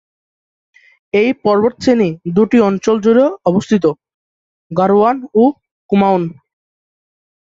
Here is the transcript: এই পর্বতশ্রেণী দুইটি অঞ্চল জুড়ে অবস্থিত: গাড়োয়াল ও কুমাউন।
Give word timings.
এই 1.13 1.29
পর্বতশ্রেণী 1.43 2.09
দুইটি 2.35 2.57
অঞ্চল 2.69 2.95
জুড়ে 3.05 3.25
অবস্থিত: 3.49 3.85
গাড়োয়াল 4.71 5.17
ও 5.35 5.43
কুমাউন। 5.89 6.23